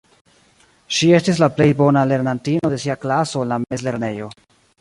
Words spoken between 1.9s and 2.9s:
lernantino de